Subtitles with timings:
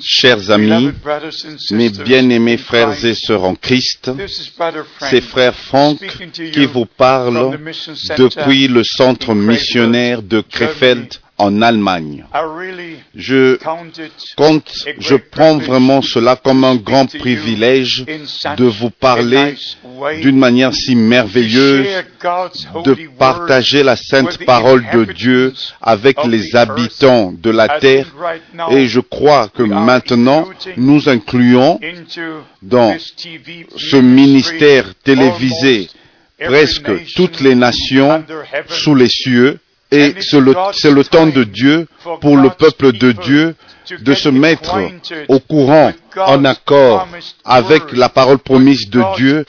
[0.00, 0.90] Chers amis,
[1.70, 4.10] mes bien-aimés frères et sœurs en Christ,
[5.00, 5.98] c'est frère Franck
[6.32, 7.58] qui vous parle
[8.16, 12.24] depuis le centre missionnaire de Krefeld en Allemagne.
[13.14, 13.56] Je
[14.36, 18.04] compte, je prends vraiment cela comme un grand privilège
[18.56, 19.54] de vous parler
[20.20, 21.86] d'une manière si merveilleuse,
[22.84, 28.06] de partager la sainte parole de Dieu avec les habitants de la terre.
[28.70, 31.78] Et je crois que maintenant, nous incluons
[32.62, 35.88] dans ce ministère télévisé
[36.40, 38.24] presque toutes les nations
[38.68, 39.58] sous les cieux
[39.90, 41.86] et c'est le, temps de Dieu
[42.20, 43.54] pour le peuple de Dieu
[44.00, 44.76] de se mettre
[45.28, 47.06] au courant, en accord
[47.44, 49.44] avec la parole promise de Dieu,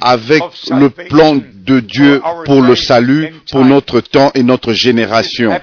[0.00, 5.58] avec le plan de Dieu pour le salut, pour notre temps et notre génération.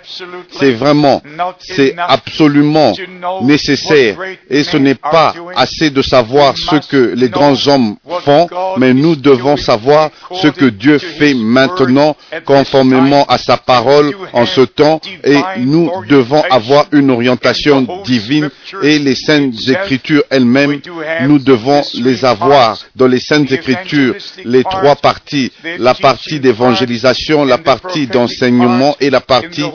[0.52, 1.22] C'est vraiment,
[1.60, 2.94] c'est absolument
[3.42, 4.18] nécessaire.
[4.50, 9.16] Et ce n'est pas assez de savoir ce que les grands hommes font, mais nous
[9.16, 15.40] devons savoir ce que Dieu fait maintenant conformément à sa parole en ce temps et
[15.60, 18.21] nous devons avoir une orientation divine
[18.84, 20.80] et les saintes écritures elles-mêmes,
[21.22, 27.58] nous devons les avoir dans les saintes écritures, les trois parties, la partie d'évangélisation, la
[27.58, 29.66] partie d'enseignement et la partie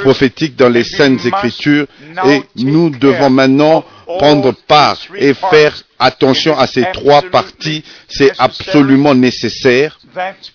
[0.00, 1.86] prophétique dans les saintes écritures.
[2.26, 3.84] Et nous devons maintenant
[4.18, 7.82] prendre part et faire attention à ces trois parties.
[8.08, 9.98] C'est absolument nécessaire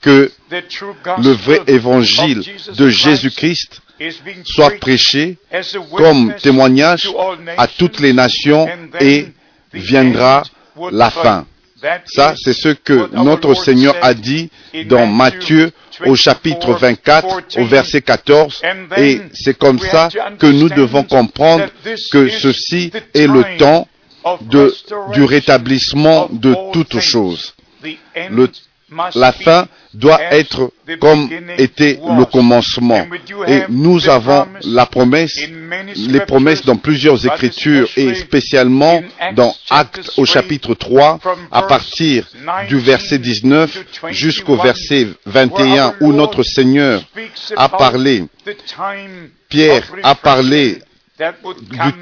[0.01, 2.43] que le vrai évangile
[2.77, 3.81] de Jésus-Christ
[4.45, 5.37] soit prêché
[5.95, 7.09] comme témoignage
[7.57, 8.67] à toutes les nations
[8.99, 9.27] et
[9.73, 10.43] viendra
[10.91, 11.45] la fin.
[12.05, 14.49] Ça, c'est ce que notre Seigneur a dit
[14.85, 15.71] dans Matthieu
[16.05, 18.61] au chapitre 24, au verset 14.
[18.97, 21.65] Et c'est comme ça que nous devons comprendre
[22.11, 23.87] que ceci est le temps
[24.41, 24.73] de,
[25.13, 27.53] du rétablissement de toutes choses.
[28.29, 28.49] Le,
[29.15, 33.05] la fin doit être comme était le commencement.
[33.47, 35.39] Et nous avons la promesse,
[35.95, 39.01] les promesses dans plusieurs écritures et spécialement
[39.33, 41.19] dans Actes au chapitre 3
[41.51, 42.29] à partir
[42.69, 47.01] du verset 19 jusqu'au verset 21 où notre Seigneur
[47.55, 48.23] a parlé,
[49.49, 50.79] Pierre a parlé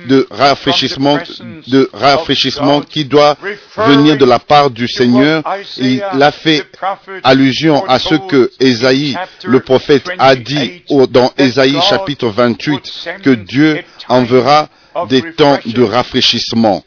[0.08, 1.18] de rafraîchissement,
[1.68, 3.38] de rafraîchissement qui doit
[3.78, 5.44] venir de la part du Seigneur.
[5.78, 6.64] Il a fait
[7.24, 13.82] allusion à ce que Ésaïe, le prophète, a dit dans Ésaïe chapitre 28 que Dieu
[14.10, 14.70] enverra
[15.10, 16.84] des temps de rafraîchissement.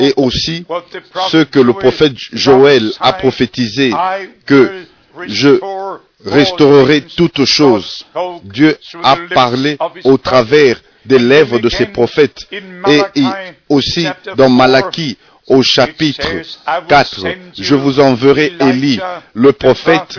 [0.00, 0.64] Et aussi
[1.28, 3.92] ce que le prophète Joël a prophétisé
[4.46, 4.70] que
[5.26, 5.58] je
[6.24, 8.06] restaurerai toutes choses.
[8.44, 12.48] Dieu a parlé au travers des lèvres de ses prophètes.
[12.86, 13.00] Et
[13.68, 14.06] aussi
[14.36, 15.16] dans Malachie,
[15.46, 16.28] au chapitre
[16.88, 17.26] 4,
[17.58, 19.00] je vous enverrai Élie,
[19.34, 20.18] le prophète,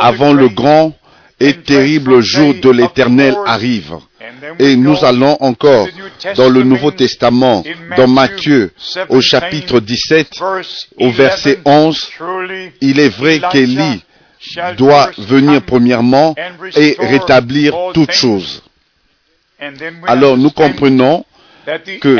[0.00, 0.96] avant le grand
[1.38, 3.94] et terrible jour de l'Éternel arrive.
[4.58, 5.88] Et nous allons encore
[6.36, 7.64] dans le Nouveau Testament,
[7.96, 8.72] dans Matthieu,
[9.08, 10.40] au chapitre 17,
[10.98, 12.10] au verset 11,
[12.80, 14.02] il est vrai qu'Élie
[14.76, 16.34] doit venir premièrement
[16.76, 18.62] et rétablir toutes choses.
[20.06, 21.24] Alors nous comprenons
[22.00, 22.18] que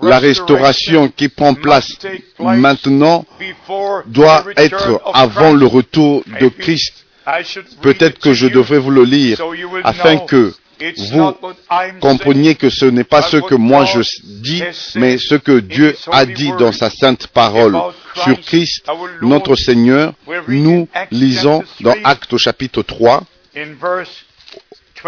[0.00, 1.96] la restauration qui prend place
[2.38, 3.26] maintenant
[4.06, 7.04] doit être avant le retour de Christ.
[7.82, 9.40] Peut-être que je devrais vous le lire
[9.84, 10.54] afin que
[11.10, 11.34] vous
[12.00, 14.62] compreniez que ce n'est pas ce que moi je dis,
[14.94, 17.76] mais ce que Dieu a dit dans sa sainte parole
[18.22, 18.86] sur Christ,
[19.20, 20.14] notre Seigneur.
[20.46, 23.24] Nous lisons dans Actes au chapitre 3,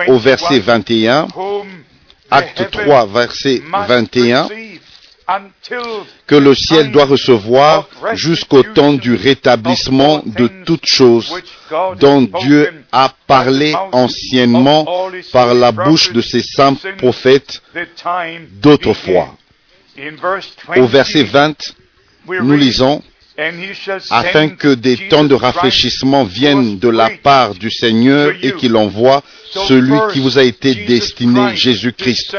[0.07, 1.29] au verset 21,
[2.31, 4.49] acte 3, verset 21,
[6.27, 11.33] que le ciel doit recevoir jusqu'au temps du rétablissement de toutes choses
[11.99, 17.63] dont Dieu a parlé anciennement par la bouche de ses saints prophètes
[18.61, 19.37] d'autrefois.
[20.77, 21.75] Au verset 20,
[22.27, 23.03] nous lisons,
[24.11, 29.23] afin que des temps de rafraîchissement viennent de la part du Seigneur et qu'il envoie
[29.51, 32.37] celui qui vous a été destiné, Jésus-Christ.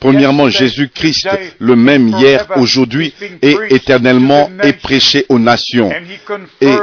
[0.00, 1.28] Premièrement, Jésus-Christ,
[1.58, 3.12] le même hier, aujourd'hui
[3.42, 5.90] et éternellement, est prêché aux nations.
[6.60, 6.74] Et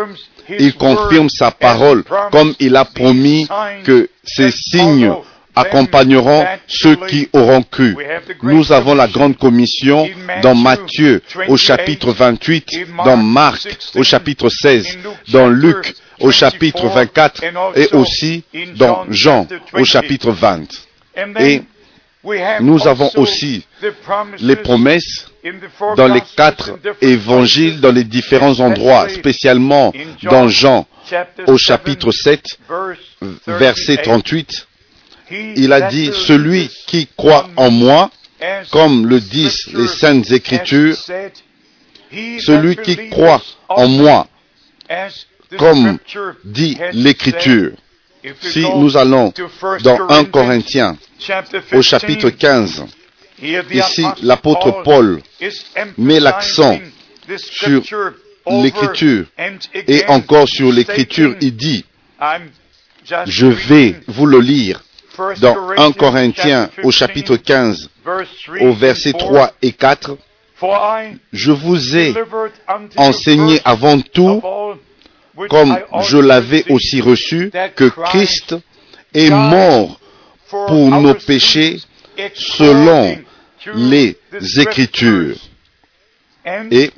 [0.60, 3.48] il confirme sa parole comme il a promis
[3.84, 5.14] que ces signes
[5.56, 7.96] accompagneront ceux qui auront cru.
[8.44, 10.10] Nous avons la grande commission
[10.42, 14.98] dans Matthieu au chapitre 28, dans Marc au chapitre 16,
[15.30, 17.44] dans Luc au chapitre 24
[17.76, 18.44] et aussi
[18.76, 20.68] dans Jean au chapitre 20.
[21.40, 21.64] Et
[22.62, 23.66] nous avons aussi
[24.40, 25.28] les promesses
[25.98, 29.92] dans les quatre évangiles, dans les différents endroits, spécialement
[30.24, 30.86] dans Jean
[31.48, 32.60] au chapitre 7,
[33.48, 34.68] verset 38.
[35.56, 38.12] Il a dit, celui qui croit en moi,
[38.72, 40.98] comme le disent les saintes écritures,
[42.12, 44.28] celui qui croit en moi,
[45.58, 45.98] comme
[46.44, 47.72] dit l'écriture.
[48.42, 49.34] Si nous allons
[49.84, 50.98] dans 1 Corinthiens
[51.72, 52.86] au chapitre 15,
[53.72, 55.22] ici l'apôtre Paul
[55.98, 56.80] met l'accent
[57.38, 57.82] sur
[58.48, 59.26] l'écriture
[59.88, 61.86] et encore sur l'écriture, il dit,
[63.26, 64.84] je vais vous le lire
[65.40, 67.90] dans 1 Corinthiens au chapitre 15
[68.62, 70.18] au verset 3 et 4.
[71.34, 72.14] Je vous ai
[72.98, 74.42] enseigné avant tout
[75.50, 78.56] comme je l'avais aussi reçu, que Christ
[79.14, 80.00] est mort
[80.50, 81.80] pour nos péchés
[82.34, 83.18] selon
[83.76, 84.18] les
[84.58, 85.38] Écritures.
[86.72, 86.92] Et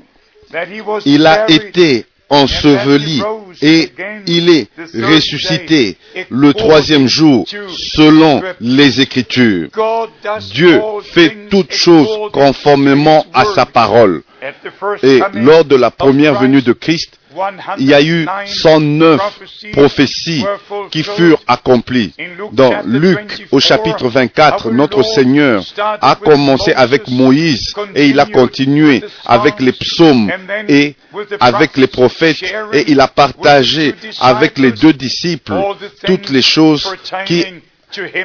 [1.05, 3.21] il a été enseveli
[3.61, 3.91] et
[4.27, 4.67] il est
[5.01, 5.97] ressuscité
[6.29, 9.69] le troisième jour selon les Écritures.
[10.51, 14.23] Dieu fait toutes choses conformément à sa parole.
[15.03, 17.17] Et lors de la première venue de Christ,
[17.77, 19.21] il y a eu 109
[19.73, 20.45] prophéties
[20.91, 22.13] qui furent accomplies.
[22.51, 25.63] Dans Luc, au chapitre 24, notre Seigneur
[26.01, 30.31] a commencé avec Moïse et il a continué avec les psaumes
[30.67, 30.95] et
[31.39, 32.43] avec les prophètes
[32.73, 35.53] et il a partagé avec les deux disciples
[36.05, 36.87] toutes les choses
[37.25, 37.45] qui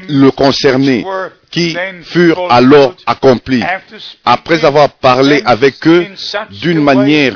[0.08, 1.04] le concernaient,
[1.50, 3.62] qui furent alors accomplies.
[4.24, 6.06] Après avoir parlé avec eux
[6.50, 7.34] d'une manière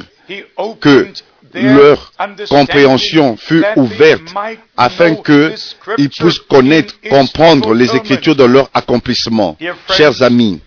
[0.80, 1.08] que
[1.54, 2.12] leur
[2.48, 4.34] compréhension fut ouverte
[4.76, 9.56] afin qu'ils puissent connaître, comprendre les Écritures de leur accomplissement.
[9.96, 10.60] Chers amis,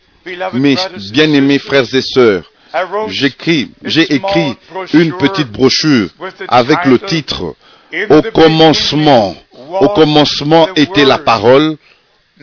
[0.53, 0.75] mes
[1.11, 2.51] bien-aimés frères et sœurs,
[3.07, 4.55] j'écris, j'ai écrit
[4.93, 6.09] une petite brochure
[6.47, 7.55] avec le titre
[8.09, 9.35] Au commencement,
[9.79, 11.77] au commencement était la parole,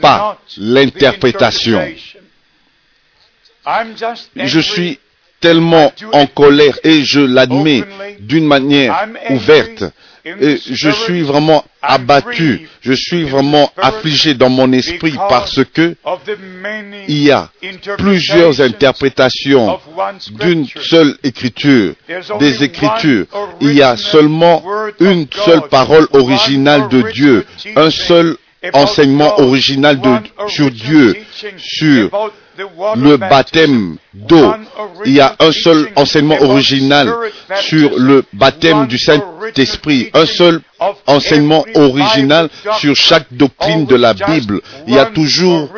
[0.01, 1.87] pas l'interprétation.
[4.37, 4.99] Je suis
[5.43, 7.85] tellement en colère et je l'admets
[8.21, 9.85] d'une manière ouverte.
[10.25, 15.97] Et je suis vraiment abattu, je suis vraiment affligé dans mon esprit parce que
[17.09, 17.51] il y a
[17.99, 19.81] plusieurs interprétations
[20.31, 21.95] d'une seule écriture,
[22.39, 23.27] des écritures.
[23.61, 24.63] Il y a seulement
[25.01, 27.45] une seule parole originale de Dieu,
[27.75, 28.37] un seul
[28.73, 30.19] enseignement original de,
[30.49, 31.17] sur Dieu,
[31.57, 32.31] sur
[32.97, 34.53] le baptême d'eau.
[35.05, 37.13] Il y a un seul enseignement original
[37.61, 40.61] sur le baptême du Saint-Esprit, un seul
[41.07, 42.49] enseignement original
[42.79, 44.61] sur chaque doctrine de la Bible.
[44.87, 45.69] Il y a toujours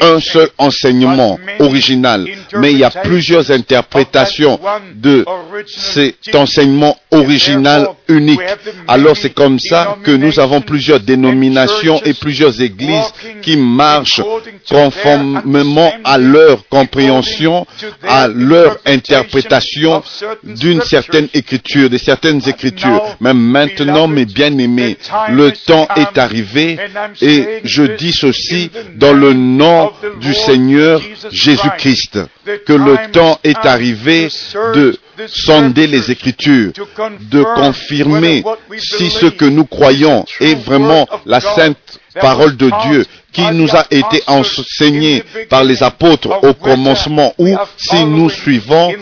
[0.00, 2.26] un seul enseignement original,
[2.58, 4.60] mais il y a plusieurs interprétations
[4.94, 5.24] de
[5.66, 8.40] cet enseignement original unique.
[8.86, 14.22] Alors c'est comme ça que nous avons plusieurs dénominations et plusieurs églises qui marchent
[14.68, 17.66] conformément à leur compréhension,
[18.06, 20.02] à leur interprétation
[20.44, 23.16] d'une certaine écriture, de certaines écritures.
[23.20, 24.96] Mais maintenant, mes bien-aimés,
[25.30, 26.78] le temps est arrivé
[27.20, 31.00] et je dis ceci dans le nom du Seigneur
[31.30, 32.18] Jésus-Christ,
[32.66, 34.28] que le temps est arrivé
[34.74, 36.72] de sonder les Écritures,
[37.20, 38.42] de confirmer
[38.78, 43.86] si ce que nous croyons est vraiment la sainte parole de Dieu qui nous a
[43.90, 48.92] été enseignée par les apôtres au commencement ou si nous suivons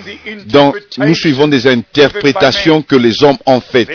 [0.46, 3.88] dans, nous suivons des interprétations que les hommes ont faites.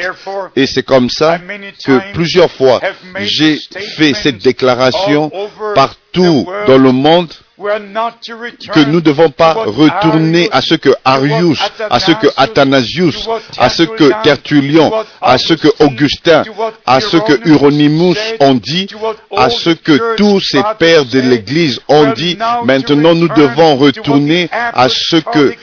[0.55, 1.39] Et c'est comme ça
[1.85, 2.81] que plusieurs fois
[3.19, 3.59] j'ai
[3.95, 5.31] fait cette déclaration
[5.75, 11.99] partout dans le monde que nous ne devons pas retourner à ce que Arius, à
[11.99, 14.91] ce que Athanasius, à ce que Tertullian,
[15.21, 16.43] à ce que Augustin,
[16.85, 18.87] à ce que Hieronymus ont dit,
[19.35, 22.37] à ce que tous ces pères de l'Église ont dit.
[22.65, 25.53] Maintenant, nous devons retourner à ce que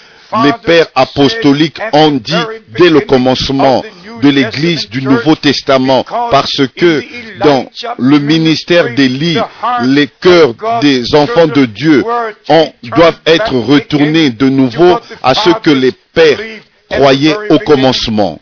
[0.44, 2.34] les pères apostoliques ont dit
[2.78, 3.82] dès le commencement
[4.22, 7.02] de l'Église du Nouveau Testament, parce que
[7.42, 7.66] dans
[7.98, 9.38] le ministère d'Élie,
[9.84, 12.04] les cœurs des enfants de Dieu
[12.84, 16.38] doivent être retournés de nouveau à ce que les pères
[16.88, 18.40] croyaient au commencement.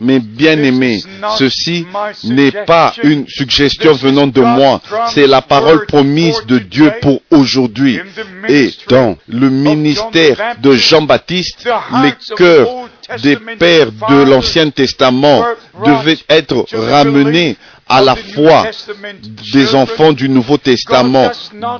[0.00, 1.02] Mais bien aimé,
[1.38, 1.86] ceci
[2.24, 8.00] n'est pas une suggestion venant de moi, c'est la parole promise de Dieu pour aujourd'hui.
[8.48, 11.68] Et dans le ministère de Jean-Baptiste,
[12.02, 12.68] les cœurs
[13.22, 15.44] des pères de l'Ancien Testament
[15.84, 17.56] devaient être ramenés
[17.88, 18.66] à la foi
[19.52, 21.30] des enfants du Nouveau Testament.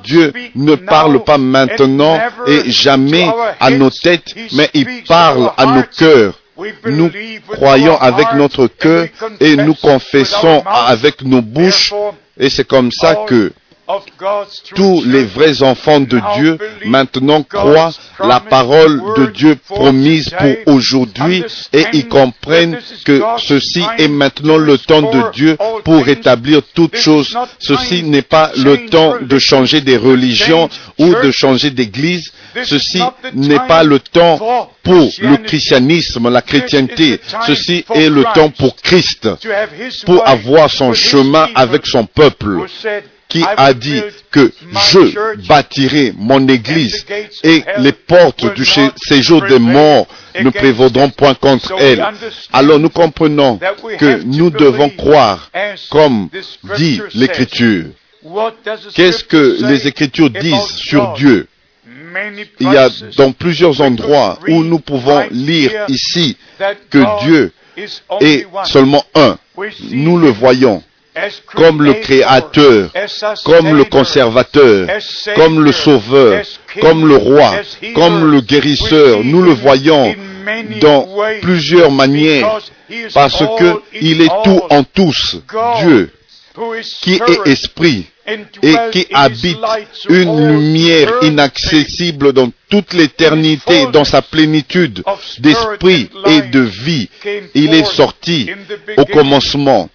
[0.03, 2.17] Dieu ne parle pas maintenant
[2.47, 3.29] et jamais
[3.59, 6.33] à nos têtes, mais il parle à nos cœurs.
[6.85, 7.11] Nous
[7.51, 9.07] croyons avec notre cœur
[9.39, 11.93] et nous confessons avec nos bouches.
[12.39, 13.51] Et c'est comme ça que
[14.75, 21.43] tous les vrais enfants de Dieu maintenant croient la parole de Dieu promise pour aujourd'hui
[21.71, 27.37] et ils comprennent que ceci est maintenant le temps de Dieu pour rétablir toutes choses.
[27.59, 32.31] Ceci n'est pas le temps de changer des religions ou de changer d'église.
[32.63, 33.01] Ceci
[33.33, 37.19] n'est pas le temps pour le christianisme, la chrétienté.
[37.45, 39.29] Ceci est le temps pour Christ,
[40.05, 42.65] pour avoir son chemin avec son peuple
[43.29, 44.51] qui a dit que
[44.91, 47.05] je bâtirai mon église
[47.43, 48.65] et les portes du
[48.95, 50.07] séjour des morts
[50.41, 52.05] ne prévaudront point contre elle.
[52.53, 53.59] Alors nous comprenons
[53.97, 55.51] que nous devons croire
[55.89, 56.29] comme
[56.77, 57.85] dit l'Écriture.
[58.93, 61.47] Qu'est-ce que les Écritures disent sur Dieu?
[62.59, 66.37] Il y a dans plusieurs endroits où nous pouvons lire ici
[66.89, 67.51] que Dieu
[68.21, 69.37] est seulement un.
[69.91, 70.81] Nous le voyons
[71.55, 72.89] comme le Créateur,
[73.43, 74.87] comme le Conservateur,
[75.35, 76.43] comme le Sauveur,
[76.81, 77.53] comme le Roi,
[77.95, 79.23] comme le Guérisseur.
[79.23, 80.15] Nous le voyons
[80.81, 81.07] dans
[81.41, 82.59] plusieurs manières
[83.13, 83.43] parce
[83.91, 85.37] qu'il est tout en tous,
[85.81, 86.11] Dieu,
[87.01, 89.57] qui est esprit et qui habite
[90.09, 95.03] une lumière inaccessible dans toute l'éternité, dans sa plénitude
[95.39, 97.09] d'esprit et de vie.
[97.55, 98.49] Il est sorti
[98.97, 99.89] au commencement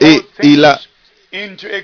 [0.00, 0.80] et il a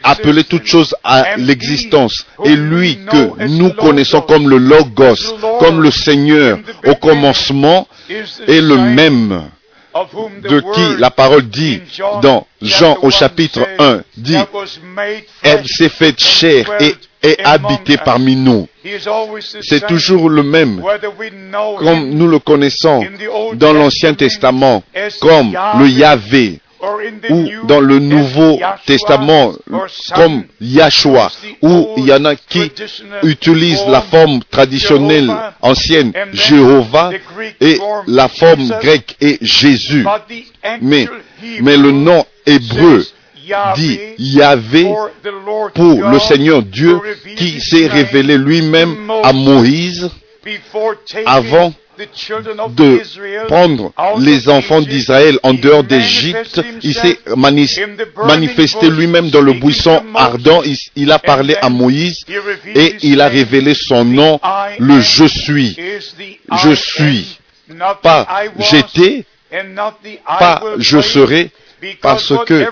[0.02, 2.26] appelé toutes choses à l'existence.
[2.44, 8.76] Et lui que nous connaissons comme le Logos, comme le Seigneur au commencement, est le
[8.76, 9.48] même
[10.42, 11.80] de qui la parole dit
[12.22, 14.36] dans Jean au chapitre 1, dit,
[15.42, 18.68] elle s'est faite chair et est habitée parmi nous.
[19.62, 20.82] C'est toujours le même,
[21.78, 23.04] comme nous le connaissons
[23.54, 24.82] dans l'Ancien Testament,
[25.20, 26.60] comme le Yahvé,
[27.30, 29.52] ou dans le Nouveau Testament
[30.14, 31.30] comme Yahshua,
[31.62, 32.70] où il y en a qui
[33.22, 37.10] utilisent la forme traditionnelle ancienne Jéhovah
[37.60, 40.06] et la forme grecque est Jésus.
[40.80, 41.08] Mais,
[41.60, 43.04] mais le nom hébreu
[43.76, 44.92] dit Yahvé
[45.74, 47.00] pour le Seigneur Dieu
[47.36, 50.10] qui s'est révélé lui-même à Moïse
[51.26, 56.60] avant de prendre les enfants d'Israël en dehors d'Égypte.
[56.82, 57.18] Il s'est
[58.16, 60.62] manifesté lui-même dans le buisson ardent.
[60.96, 62.24] Il, a parlé à Moïse
[62.74, 64.40] et il a révélé son nom,
[64.78, 65.76] le Je suis.
[66.62, 67.38] Je suis.
[68.02, 68.26] Pas
[68.58, 69.24] j'étais,
[70.38, 71.50] pas je serai,
[72.00, 72.66] parce que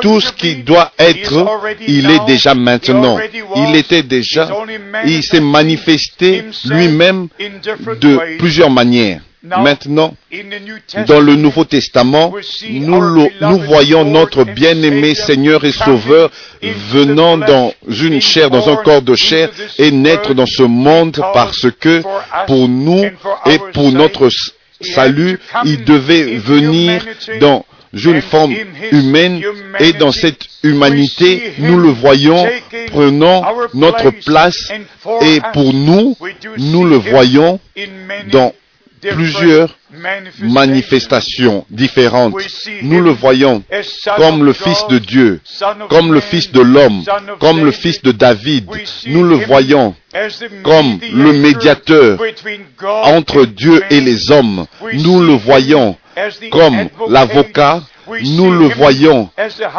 [0.00, 1.46] tout ce qui doit être,
[1.86, 3.18] il est déjà maintenant.
[3.56, 4.48] Il était déjà,
[5.04, 7.28] il s'est manifesté lui-même
[8.00, 9.20] de plusieurs manières.
[9.42, 10.14] Maintenant,
[11.06, 12.32] dans le Nouveau Testament,
[12.68, 16.30] nous, nous voyons notre bien-aimé Seigneur et Sauveur
[16.90, 21.66] venant dans une chair, dans un corps de chair et naître dans ce monde parce
[21.78, 22.02] que
[22.46, 23.04] pour nous
[23.46, 24.28] et pour notre
[24.80, 27.04] salut, il devait venir
[27.40, 27.64] dans
[27.96, 28.54] une forme
[28.92, 29.42] humaine
[29.80, 32.46] et dans cette humanité, nous le voyons
[32.88, 34.70] prenant notre place
[35.22, 36.16] et pour nous,
[36.58, 37.60] nous le voyons
[38.30, 38.52] dans
[39.10, 39.76] plusieurs
[40.40, 42.34] manifestations différentes.
[42.82, 43.62] Nous le voyons
[44.16, 45.40] comme le Fils de Dieu,
[45.88, 47.02] comme le Fils de l'homme,
[47.38, 48.66] comme le Fils de David.
[49.06, 49.94] Nous le voyons
[50.62, 52.18] comme le médiateur
[53.04, 54.66] entre Dieu et les hommes.
[54.94, 55.96] Nous le voyons
[56.50, 57.82] comme l'avocat,
[58.22, 59.28] nous le voyons.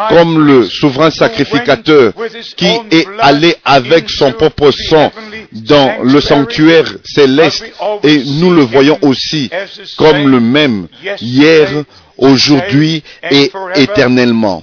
[0.08, 2.12] comme le souverain sacrificateur
[2.56, 5.10] qui est allé avec son propre sang
[5.52, 7.64] dans le sanctuaire céleste.
[8.04, 9.50] et nous le voyons aussi
[9.96, 10.88] comme le même
[11.20, 11.68] hier,
[12.16, 14.62] aujourd'hui et éternellement,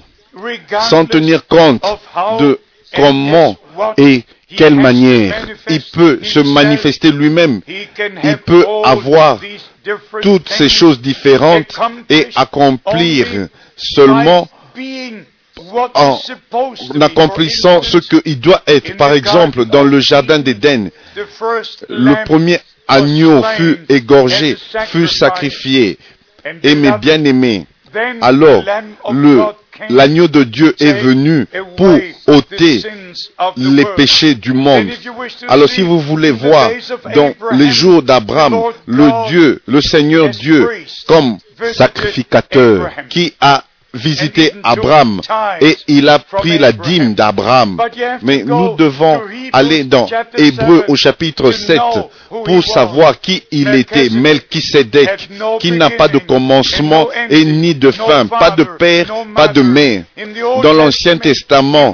[0.90, 1.82] sans tenir compte
[2.40, 2.60] de
[2.96, 3.58] comment
[3.98, 4.24] et
[4.56, 7.62] quelle manière il peut se manifester lui-même.
[8.24, 9.40] Il peut avoir
[10.22, 11.78] toutes ces choses différentes
[12.10, 13.28] et accomplir
[13.76, 14.48] seulement
[15.94, 16.20] en
[17.02, 18.96] accomplissant ce qu'il doit être.
[18.98, 20.90] Par exemple, dans le jardin d'Éden,
[21.90, 25.98] le premier agneau fut égorgé, fut sacrifié.
[26.64, 27.66] Et bien-aimés,
[28.22, 28.64] alors
[29.12, 29.42] le
[29.90, 32.82] l'agneau de Dieu est venu pour ôter
[33.58, 34.88] les péchés du monde.
[35.48, 36.72] Alors si vous voulez voir
[37.14, 40.70] dans les jours d'Abraham, le Dieu, le Seigneur Dieu,
[41.08, 41.38] comme
[41.74, 43.64] sacrificateur qui a
[43.96, 45.22] visité Abraham.
[45.62, 47.82] et il a pris la dîme d'Abraham.
[48.22, 49.22] Mais nous devons
[49.54, 51.80] aller dans Hébreu au chapitre 7
[52.44, 58.26] pour savoir qui il était, Melchisedec, qui n'a pas de commencement et ni de fin,
[58.26, 60.04] pas de père, pas de mère.
[60.62, 61.94] Dans l'Ancien Testament,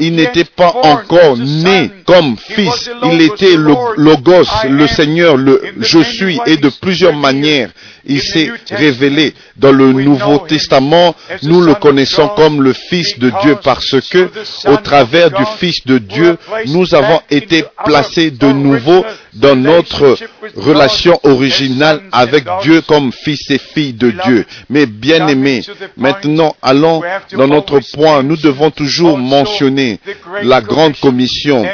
[0.00, 2.90] il n'était pas encore né comme fils.
[3.12, 7.70] Il était le Logos, le Seigneur, le Je suis, et de plusieurs manières,
[8.06, 9.34] il s'est révélé.
[9.56, 14.30] Dans le Nouveau Testament, nous le connaissons comme le Fils de Dieu parce que,
[14.66, 20.16] au travers du Fils de Dieu, nous avons été placés de nouveau dans notre
[20.56, 24.46] relation originale avec Dieu comme fils et fille de Dieu.
[24.70, 25.62] Mais bien aimés,
[25.96, 28.22] maintenant allons dans notre point.
[28.22, 29.98] Nous devons toujours mentionner
[30.42, 31.64] la grande commission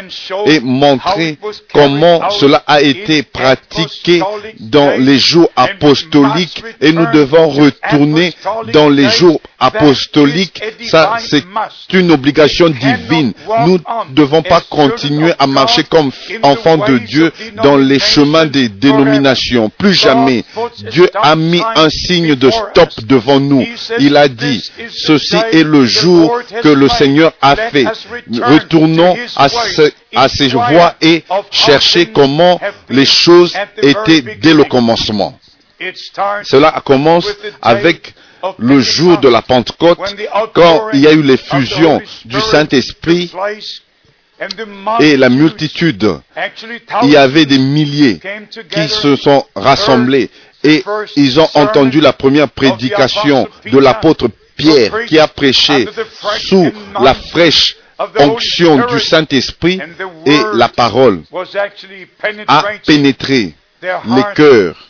[0.47, 1.39] et montrer
[1.73, 4.23] comment cela a été pratiqué
[4.59, 8.33] dans les jours apostoliques et nous devons retourner
[8.73, 10.63] dans les jours apostoliques.
[10.89, 11.45] Ça, c'est
[11.93, 13.33] une obligation divine.
[13.67, 16.11] Nous ne devons pas continuer à marcher comme
[16.43, 19.71] enfants de Dieu dans les chemins des dénominations.
[19.71, 20.45] Plus jamais.
[20.91, 23.67] Dieu a mis un signe de stop devant nous.
[23.99, 27.87] Il a dit, ceci est le jour que le Seigneur a fait.
[28.43, 29.49] Retournons à,
[30.17, 35.39] à ses voies et chercher comment les choses étaient dès le commencement.
[36.43, 37.27] Cela commence
[37.63, 38.15] avec
[38.59, 39.99] le jour de la Pentecôte,
[40.55, 43.31] quand il y a eu l'effusion du Saint-Esprit
[45.01, 46.15] et la multitude,
[47.03, 48.21] il y avait des milliers
[48.71, 50.31] qui se sont rassemblés.
[50.63, 50.85] Et
[51.17, 55.89] ils ont entendu la première prédication de l'apôtre Pierre qui a prêché
[56.39, 56.71] sous
[57.01, 57.77] la fraîche
[58.19, 59.81] onction du Saint-Esprit
[60.27, 61.23] et la parole
[62.47, 64.87] a pénétré les cœurs.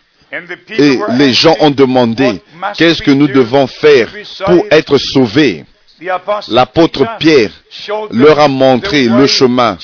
[0.78, 2.40] Et les gens ont demandé,
[2.76, 4.09] qu'est-ce que nous devons faire
[4.47, 5.64] pour être sauvés?
[6.49, 7.50] L'apôtre Pierre
[8.11, 9.76] leur a montré le chemin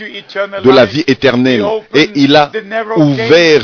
[0.65, 2.51] de la vie éternelle et il a
[2.97, 3.63] ouvert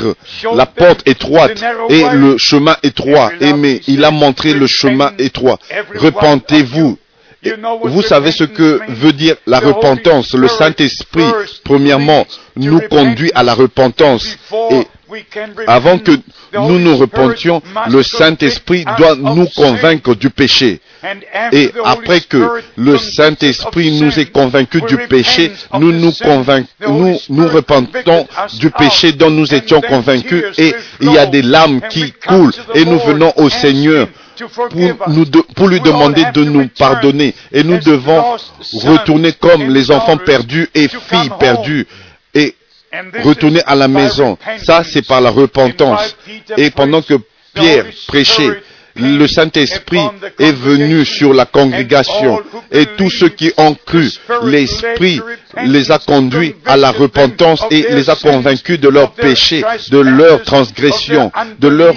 [0.53, 3.31] la porte étroite et le chemin étroit.
[3.57, 5.59] Mais il a montré le chemin étroit.
[5.95, 6.97] Repentez-vous
[7.83, 10.33] vous savez ce que veut dire la repentance.
[10.33, 11.25] Le Saint-Esprit,
[11.63, 12.25] premièrement,
[12.55, 14.37] nous conduit à la repentance.
[14.71, 14.87] Et
[15.67, 16.11] avant que
[16.53, 20.79] nous nous repentions, le Saint-Esprit doit nous convaincre du péché.
[21.51, 26.11] Et après que le Saint-Esprit nous ait convaincus du péché, nous nous,
[26.87, 28.27] nous nous repentons
[28.59, 32.85] du péché dont nous étions convaincus et il y a des larmes qui coulent et
[32.85, 34.07] nous venons au Seigneur
[34.69, 37.33] pour, nous pour lui demander de nous pardonner.
[37.51, 38.37] Et nous devons
[38.73, 41.85] retourner comme les enfants perdus et filles perdues
[42.33, 42.55] et
[43.23, 44.37] retourner à la maison.
[44.63, 46.15] Ça, c'est par la repentance.
[46.57, 47.15] Et pendant que
[47.53, 48.61] Pierre prêchait,
[48.95, 50.01] le Saint-Esprit
[50.39, 52.39] est venu sur la congrégation
[52.71, 54.09] et tous ceux qui ont cru,
[54.43, 55.19] l'Esprit
[55.65, 60.43] les a conduits à la repentance et les a convaincus de leur péché, de leur
[60.43, 61.95] transgression, de leur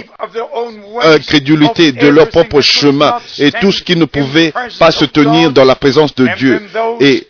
[1.03, 5.65] incrédulité, de leur propre chemin et tout ce qui ne pouvait pas se tenir dans
[5.65, 6.63] la présence de Dieu.
[7.01, 7.27] Et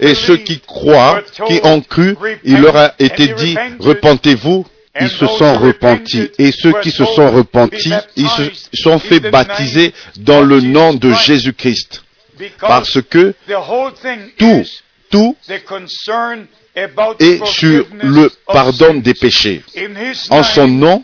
[0.00, 4.64] et ceux qui croient, qui ont cru, il leur a été dit, repentez-vous
[5.00, 6.30] ils se sont repentis.
[6.38, 11.12] Et ceux qui se sont repentis, ils se sont fait baptiser dans le nom de
[11.12, 12.02] Jésus-Christ.
[12.60, 13.34] Parce que
[14.36, 14.64] tout,
[15.10, 15.36] tout
[17.20, 19.62] et sur le pardon des péchés.
[20.28, 21.02] En son nom,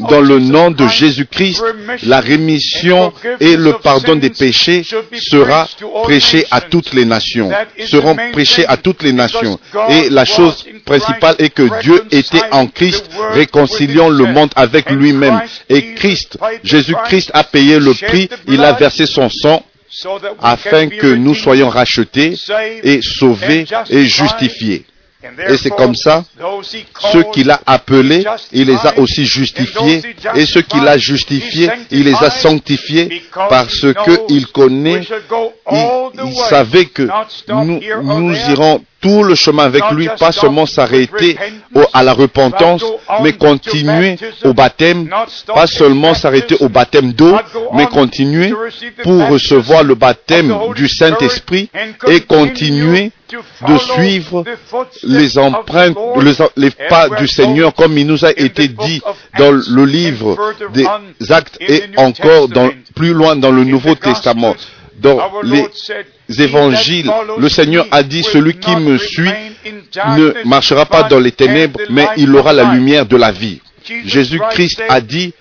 [0.00, 1.62] dans le nom de Jésus-Christ,
[2.02, 4.84] la rémission et le pardon des péchés
[5.18, 5.66] sera
[6.02, 7.50] prêché à toutes les nations,
[7.86, 9.58] seront prêchés à toutes les nations.
[9.88, 15.40] Et la chose principale est que Dieu était en Christ, réconciliant le monde avec lui-même.
[15.70, 19.64] Et Christ, Jésus-Christ a payé le prix, il a versé son sang
[20.40, 22.34] afin que nous soyons rachetés
[22.82, 24.84] et sauvés et justifiés.
[25.48, 26.24] Et c'est comme ça,
[27.12, 30.02] ceux qu'il a appelés, il les a aussi justifiés,
[30.34, 33.86] et ceux qu'il a justifiés, il les a sanctifiés, parce
[34.26, 35.00] qu'il connaît,
[35.72, 37.08] il, savait que
[37.48, 37.80] nous,
[38.20, 41.36] nous irons tout le chemin avec lui, pas seulement s'arrêter
[41.92, 42.82] à la repentance,
[43.22, 45.10] mais continuer au baptême,
[45.54, 47.36] pas seulement s'arrêter au baptême d'eau,
[47.74, 48.54] mais continuer
[49.02, 51.68] pour recevoir le baptême du Saint-Esprit
[52.08, 53.12] et continuer
[53.68, 54.44] de suivre
[55.02, 55.96] les empreintes,
[56.56, 59.02] les, pas du Seigneur comme il nous a été dit
[59.38, 60.36] dans le livre
[60.72, 60.86] des
[61.30, 62.48] actes et encore
[62.94, 64.54] plus loin dans le Nouveau Testament.
[65.04, 65.68] Dans les
[66.42, 69.30] évangiles, le Seigneur a dit, celui qui me suit
[70.16, 73.60] ne marchera pas dans les ténèbres, mais il aura la lumière de la vie.
[74.06, 75.34] Jésus-Christ a dit,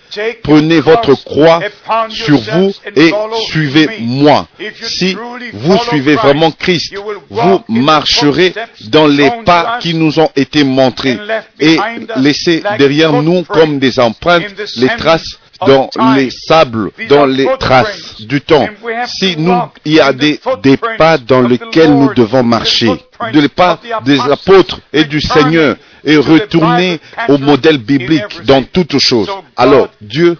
[0.43, 1.61] prenez votre croix
[2.09, 3.11] sur vous et
[3.47, 4.47] suivez-moi.
[4.81, 5.15] Si
[5.53, 6.93] vous suivez vraiment Christ,
[7.29, 8.53] vous marcherez
[8.87, 11.17] dans les pas qui nous ont été montrés
[11.59, 11.77] et
[12.17, 14.43] laissez derrière nous comme des empreintes
[14.75, 18.67] les traces dans les sables, dans les traces du temps.
[19.07, 22.91] Si nous, il y a des, des pas dans lesquels nous devons marcher,
[23.31, 26.99] des pas des apôtres et du Seigneur, et retourner
[27.29, 29.29] au modèle biblique dans toutes choses.
[29.55, 30.37] Alors Dieu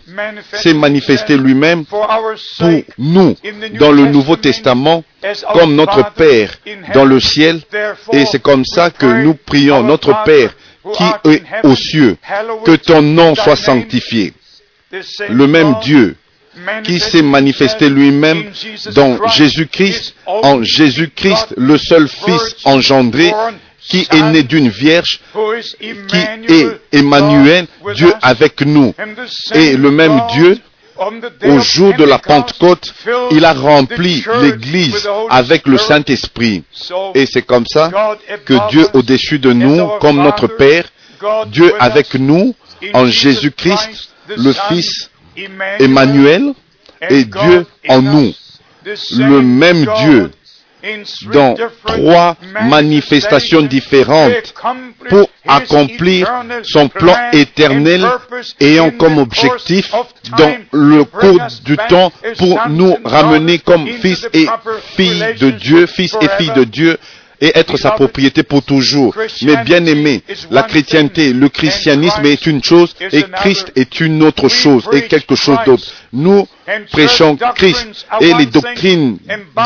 [0.54, 2.08] s'est manifesté lui-même pour
[2.98, 3.36] nous
[3.80, 5.04] dans le Nouveau Testament
[5.54, 6.52] comme notre Père
[6.94, 7.62] dans le ciel.
[8.12, 10.54] Et c'est comme ça que nous prions notre Père
[10.98, 12.18] qui est aux cieux,
[12.66, 14.34] que ton nom soit sanctifié.
[15.30, 16.16] Le même Dieu
[16.84, 18.52] qui s'est manifesté lui-même
[18.94, 23.34] dans Jésus-Christ, en Jésus-Christ, le seul Fils engendré,
[23.80, 25.20] qui est né d'une vierge,
[26.08, 26.18] qui
[26.54, 28.94] est Emmanuel, Dieu avec nous.
[29.54, 30.60] Et le même Dieu,
[31.44, 32.94] au jour de la Pentecôte,
[33.32, 36.64] il a rempli l'Église avec le Saint-Esprit.
[37.16, 37.92] Et c'est comme ça
[38.46, 40.86] que Dieu au-dessus de nous, comme notre Père,
[41.48, 42.54] Dieu avec nous,
[42.94, 45.10] en Jésus-Christ, le Fils
[45.80, 46.54] Emmanuel,
[47.10, 48.34] et Dieu en nous.
[48.86, 50.32] Le même Dieu
[51.32, 54.54] dans trois manifestations différentes
[55.10, 56.30] pour accomplir
[56.64, 58.06] son plan éternel
[58.60, 59.92] ayant comme objectif
[60.38, 64.46] dans le cours du temps pour nous ramener comme fils et
[64.98, 66.98] filles de Dieu, fils et filles de Dieu
[67.42, 69.16] et être sa propriété pour toujours.
[69.42, 74.50] Mais bien aimé, la chrétienté, le christianisme est une chose et Christ est une autre
[74.50, 75.84] chose et quelque chose d'autre.
[76.12, 76.48] Nous
[76.92, 79.18] prêchons Christ et les doctrines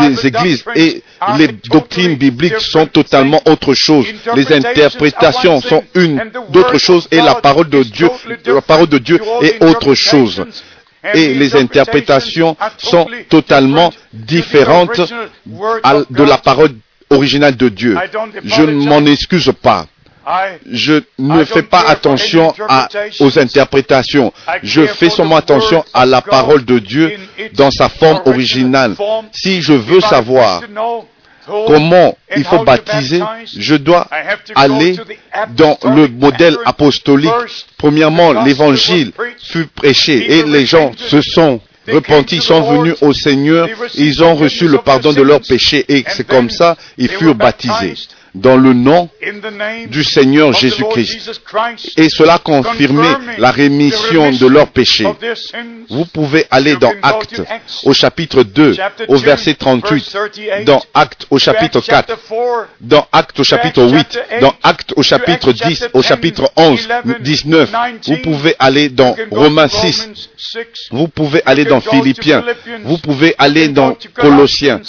[0.02, 1.04] des églises et
[1.38, 4.06] les doctrines bibliques sont totalement autre chose.
[4.36, 8.10] Les interprétations sont une d'autre chose et la parole de Dieu,
[8.46, 10.44] la parole de Dieu est autre chose
[11.14, 16.72] et les interprétations sont totalement différentes de la parole
[17.10, 17.98] original de Dieu.
[18.44, 19.88] Je ne m'en excuse pas.
[20.70, 22.54] Je ne fais pas attention
[23.20, 24.34] aux interprétations.
[24.64, 27.18] Je fais seulement attention à la parole de Dieu
[27.54, 28.96] dans sa forme originale.
[29.32, 30.62] Si je veux savoir
[31.66, 33.22] comment il faut baptiser,
[33.58, 34.08] je dois
[34.56, 34.98] aller
[35.56, 37.32] dans le modèle apostolique.
[37.78, 44.24] Premièrement, l'évangile fut prêché et les gens se sont repentis, sont venus au Seigneur, ils
[44.24, 47.96] ont reçu le pardon de leurs péchés et c'est comme ça ils furent baptisés
[48.38, 49.10] dans le nom
[49.88, 51.42] du Seigneur Jésus-Christ.
[51.98, 55.08] Et cela confirmait la rémission de leurs péchés.
[55.90, 57.42] Vous pouvez aller dans Actes
[57.84, 58.76] au chapitre 2,
[59.08, 60.18] au verset 38,
[60.66, 62.18] dans Actes au chapitre 4,
[62.82, 66.88] dans Actes au chapitre 8, dans Actes au chapitre 10, au chapitre 11,
[67.22, 67.72] 19.
[68.08, 70.30] Vous pouvez aller dans Romains 6,
[70.92, 72.44] vous pouvles aller dans Philippiens,
[72.84, 74.82] vous pouvez aller dans Colossiens,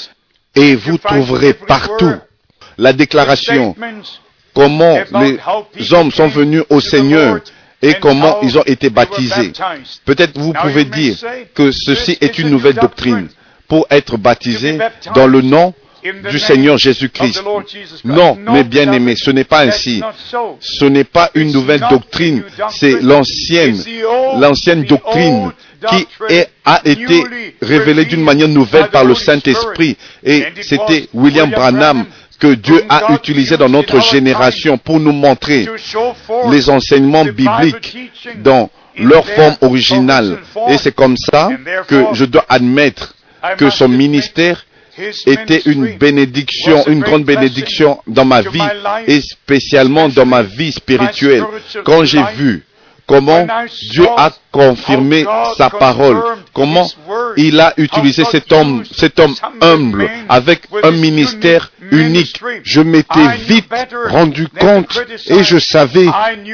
[0.55, 2.15] et vous trouverez partout
[2.79, 3.77] la déclaration,
[4.55, 4.99] comment
[5.75, 7.41] les hommes sont venus au Seigneur
[7.83, 9.53] et comment ils ont été baptisés.
[10.05, 11.17] Peut-être vous pouvez dire
[11.55, 13.29] que ceci est une nouvelle doctrine
[13.69, 14.79] pour être baptisé
[15.15, 15.75] dans le nom
[16.31, 17.43] du Seigneur Jésus-Christ.
[18.05, 20.03] Non, mes bien-aimés, ce n'est pas ainsi.
[20.61, 23.83] Ce n'est pas une nouvelle doctrine, c'est l'ancienne,
[24.39, 25.53] l'ancienne doctrine
[25.89, 26.07] qui
[26.65, 27.25] a été
[27.63, 29.97] révélée d'une manière nouvelle par le Saint-Esprit.
[30.25, 32.07] Et c'était William Branham
[32.39, 35.69] que Dieu a utilisé dans notre génération pour nous montrer
[36.51, 37.97] les enseignements bibliques
[38.37, 40.39] dans leur forme originale.
[40.69, 41.51] Et c'est comme ça
[41.87, 43.15] que je dois admettre
[43.57, 44.65] que son ministère
[45.27, 48.61] était une bénédiction, une grande bénédiction dans ma vie
[49.07, 51.45] et spécialement dans ma vie spirituelle.
[51.85, 52.65] Quand j'ai vu
[53.09, 53.47] comment
[53.91, 55.25] Dieu a confirmé
[55.57, 56.87] sa parole, comment
[57.37, 62.41] il a utilisé cet homme, cet homme humble avec un ministère unique.
[62.63, 63.71] Je m'étais vite
[64.09, 66.07] rendu compte et je savais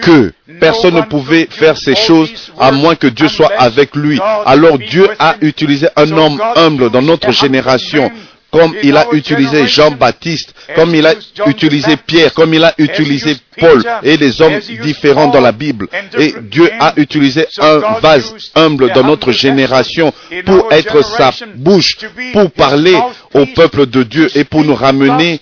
[0.02, 4.20] que personne ne pouvait faire ces choses à moins que Dieu soit avec lui.
[4.46, 8.10] Alors Dieu a utilisé un homme humble dans notre génération
[8.54, 11.14] comme il a utilisé Jean-Baptiste, comme il a
[11.46, 15.88] utilisé Pierre, comme il a utilisé Paul et des hommes différents dans la Bible.
[16.16, 20.12] Et Dieu a utilisé un vase humble dans notre génération
[20.44, 21.98] pour être sa bouche,
[22.32, 22.96] pour parler
[23.34, 25.40] au peuple de Dieu et pour nous ramener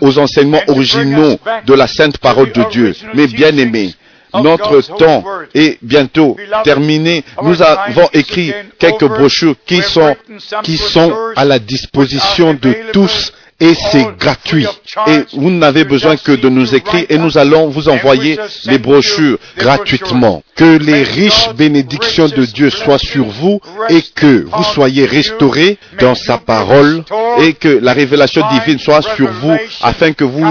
[0.00, 2.92] aux enseignements originaux de la sainte parole de Dieu.
[3.14, 3.94] Mais bien aimés,
[4.34, 7.24] notre temps est bientôt terminé.
[7.42, 10.16] Nous avons écrit quelques brochures qui sont,
[10.62, 14.66] qui sont à la disposition de tous et c'est gratuit.
[15.08, 19.38] Et vous n'avez besoin que de nous écrire et nous allons vous envoyer les brochures
[19.56, 20.42] gratuitement.
[20.54, 26.14] Que les riches bénédictions de Dieu soient sur vous et que vous soyez restaurés dans
[26.14, 27.02] sa parole
[27.40, 30.46] et que la révélation divine soit sur vous afin que vous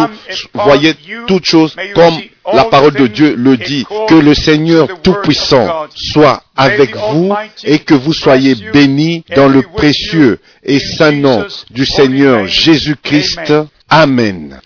[0.54, 0.94] voyez
[1.28, 2.16] toutes choses comme
[2.54, 7.34] la parole de Dieu le dit, que le Seigneur Tout-Puissant soit avec vous
[7.64, 13.54] et que vous soyez bénis dans le précieux et saint nom du Seigneur Jésus-Christ.
[13.90, 14.60] Amen.